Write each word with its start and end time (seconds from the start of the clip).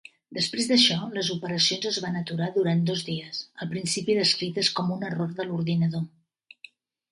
Després 0.35 0.69
d'això, 0.69 0.95
les 1.17 1.29
operacions 1.35 1.85
es 1.89 1.99
van 2.05 2.17
aturar 2.21 2.47
durant 2.57 2.81
dos 2.89 3.05
dies, 3.11 3.43
al 3.67 3.71
principi 3.75 4.17
descrites 4.23 4.73
com 4.81 4.91
a 4.91 4.99
un 4.99 5.07
error 5.13 5.39
de 5.43 5.49
l'ordinador. 5.49 6.05